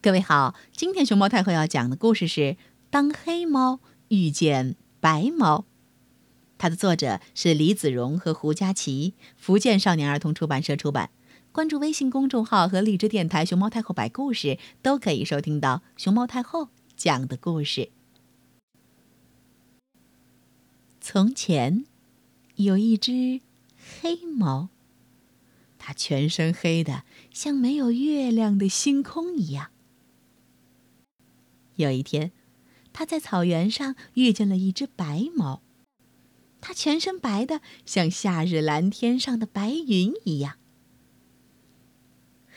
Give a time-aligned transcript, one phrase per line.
[0.00, 2.40] 各位好，今天熊猫太后要讲的故事是
[2.88, 5.58] 《当黑猫遇见白猫》，
[6.56, 11.10] 它的作者是李子荣和胡佳琪，福建少年儿童出版社出版。
[11.50, 17.90] 关注微信公众号和荔枝电台“熊猫太后摆故事”，都可以收听到熊猫太后讲的故事。
[21.00, 21.84] 从前，
[22.54, 23.40] 有一只
[24.00, 24.68] 黑猫，
[25.76, 27.02] 它全身黑的
[27.32, 29.72] 像没有月亮的星空一样。
[31.78, 32.32] 有一天，
[32.92, 35.62] 他在草原上遇见了一只白猫，
[36.60, 40.56] 它全身白的像夏日蓝天上的白云一样。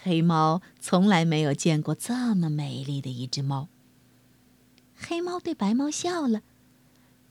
[0.02, 3.70] 黑猫从来没有见过这么美丽的一只猫。
[4.96, 6.42] 黑猫对白猫笑了，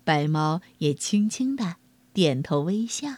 [0.05, 1.77] 白猫也轻轻的
[2.13, 3.16] 点头微笑。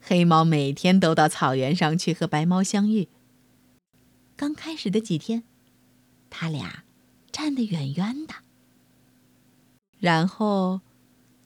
[0.00, 3.08] 黑猫每天都到草原上去和白猫相遇。
[4.36, 5.44] 刚开始的几天。
[6.34, 6.82] 他俩
[7.30, 8.36] 站得远远的，
[9.98, 10.80] 然后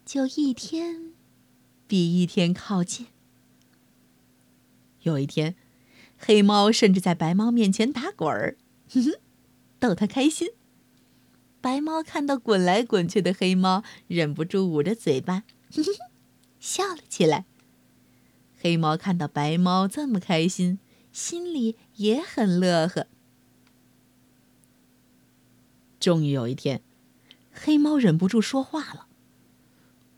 [0.04, 1.12] 就一天
[1.88, 3.08] 比一天靠近。
[5.02, 5.56] 有一天，
[6.16, 8.56] 黑猫甚至在白猫面前打滚儿，
[8.88, 9.14] 哼哼，
[9.80, 10.50] 逗它开心。
[11.60, 15.92] 白猫看到滚来滚去的黑猫，忍不住捂着嘴巴，哼哼，
[16.60, 17.44] 笑了起来。
[18.60, 20.78] 黑猫看到白猫这么开心，
[21.12, 23.08] 心里也很乐呵。
[26.06, 26.82] 终于有一天，
[27.50, 29.08] 黑猫忍不住说话了：“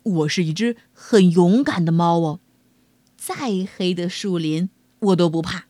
[0.05, 2.41] 我是一只很勇敢的猫哦，
[3.17, 5.67] 再黑的树林我都不怕。”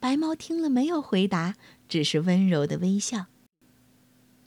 [0.00, 1.54] 白猫听了没有回答，
[1.88, 3.26] 只是温柔的微笑。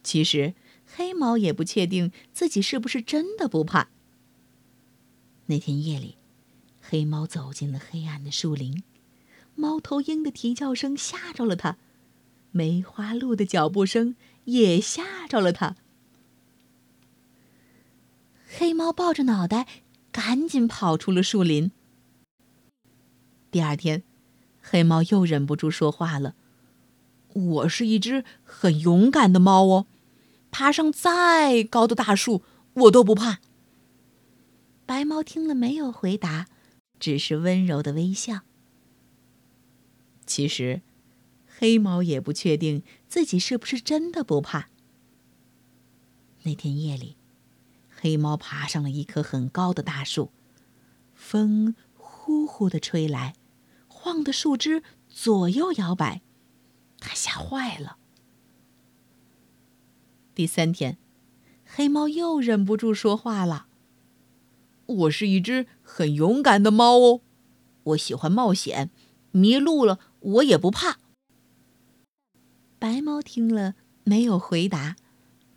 [0.03, 0.55] 其实，
[0.85, 3.87] 黑猫也不确定自己是不是真的不怕。
[5.45, 6.17] 那天夜里，
[6.81, 8.83] 黑猫走进了黑暗的树林，
[9.55, 11.77] 猫头鹰的啼叫声吓着了它。
[12.53, 14.15] 梅花鹿的脚步声
[14.45, 15.75] 也吓着了他。
[18.45, 19.67] 黑猫抱着脑袋，
[20.11, 21.71] 赶紧跑出了树林。
[23.49, 24.03] 第二天，
[24.61, 26.35] 黑猫又忍不住说话了
[27.33, 29.87] ：“我是一只很勇敢的猫哦，
[30.51, 32.43] 爬上再高的大树
[32.75, 33.39] 我都不怕。”
[34.85, 36.45] 白猫听了没有回答，
[36.99, 38.41] 只是温柔的微笑。
[40.27, 40.81] 其实。
[41.63, 44.67] 黑猫也不确定自己是不是真的不怕。
[46.41, 47.15] 那天夜里，
[47.89, 50.29] 黑猫爬上了一棵很高的大树，
[51.15, 53.35] 风呼呼的吹来，
[53.87, 56.21] 晃得树枝左右摇摆，
[56.99, 57.95] 它吓坏了。
[60.35, 60.97] 第三天，
[61.63, 63.67] 黑猫又忍不住说话了
[64.85, 67.21] ：“我是一只很勇敢的猫哦，
[67.83, 68.89] 我喜欢冒险，
[69.31, 70.97] 迷路了我也不怕。”
[72.83, 74.97] 白猫听了没有回答，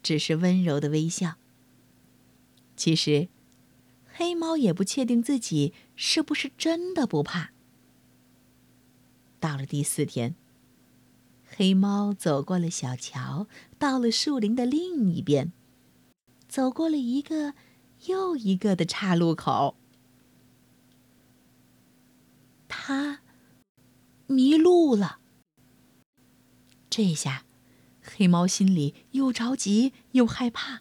[0.00, 1.34] 只是温柔的微笑。
[2.76, 3.26] 其实，
[4.04, 7.50] 黑猫也不确定自己是不是真的不怕。
[9.41, 10.36] 到了第四天，
[11.44, 15.53] 黑猫走过了小桥，到了树林的另一边，
[16.47, 17.54] 走过了一个
[18.04, 19.75] 又一个的岔路口，
[22.69, 23.19] 它
[24.28, 25.19] 迷路了。
[26.96, 27.44] 这下，
[28.00, 30.80] 黑猫心里又着急又害怕。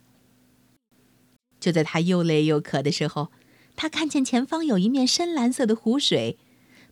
[1.59, 3.33] 就在它又累又渴的时候，
[3.75, 6.39] 它看见前方有一面深蓝色的湖水，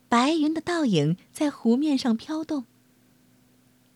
[0.10, 2.66] 白云的倒影在湖面上飘动。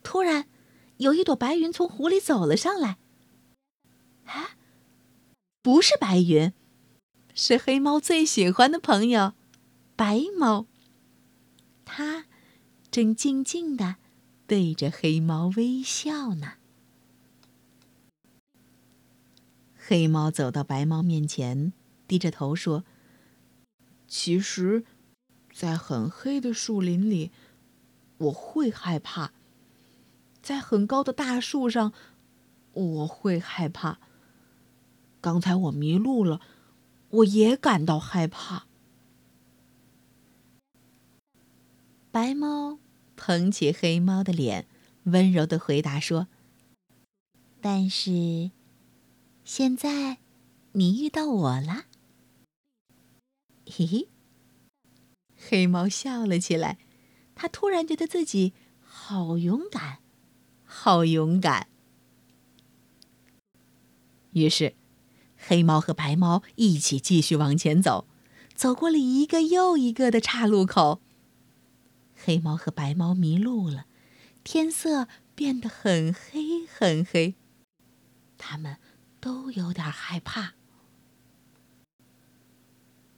[0.02, 0.48] 突然，
[0.96, 2.96] 有一朵白云从湖里走了上来。
[4.24, 4.56] 啊，
[5.60, 6.54] 不是白云，
[7.34, 9.34] 是黑猫最喜欢的朋友——
[9.94, 10.66] 白猫。
[11.84, 12.24] 它
[12.90, 13.96] 正静静的。
[14.48, 16.54] 对着黑猫微笑呢。
[19.76, 21.74] 黑猫走到白猫面前，
[22.06, 22.82] 低着头说
[24.08, 24.86] ：“其实，
[25.52, 27.30] 在很黑的树林里，
[28.16, 29.32] 我会害怕；
[30.40, 31.92] 在很高的大树上，
[32.72, 33.98] 我会害怕。
[35.20, 36.40] 刚才我迷路了，
[37.10, 38.66] 我也感到害怕。”
[42.10, 42.78] 白猫。
[43.18, 44.68] 捧起黑猫的脸，
[45.02, 46.28] 温柔的回答说
[47.60, 48.52] ：“但是，
[49.44, 50.18] 现在，
[50.72, 51.86] 你遇到我了。”
[53.66, 54.08] 嘿嘿，
[55.36, 56.78] 黑猫笑了起来，
[57.34, 59.98] 他突然觉得自己好勇敢，
[60.64, 61.66] 好勇敢。
[64.32, 64.76] 于是，
[65.36, 68.06] 黑猫和白猫一起继续往前走，
[68.54, 71.00] 走过了一个又一个的岔路口。
[72.24, 73.86] 黑猫和白猫迷路了，
[74.42, 77.36] 天色变得很黑很黑，
[78.36, 78.76] 他们
[79.20, 80.54] 都有点害怕。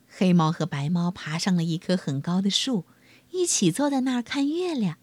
[0.06, 2.84] 黑猫和白猫爬上了一棵很高的树，
[3.30, 4.98] 一起坐在那儿看月亮。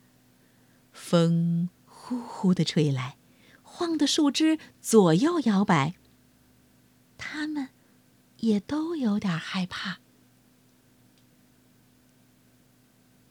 [0.92, 3.18] 风呼呼的吹来，
[3.64, 5.96] 晃得树枝左右摇摆。
[7.18, 7.70] 他们
[8.38, 10.00] 也都有点害怕。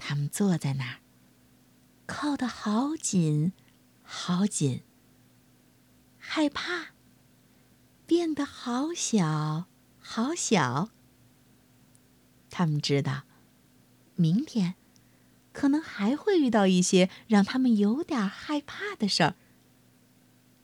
[0.08, 1.00] 他们坐在那儿，
[2.06, 3.52] 靠得好紧，
[4.04, 4.84] 好紧。
[6.16, 6.92] 害怕，
[8.06, 9.66] 变得好小，
[9.98, 10.90] 好小。
[12.50, 13.24] 他们知道，
[14.14, 14.76] 明天
[15.52, 19.34] 可能还会遇到一些让他们有点害怕的事儿。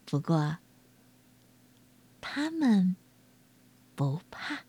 [0.05, 0.59] 不过，
[2.21, 2.95] 他们
[3.97, 4.61] 不怕。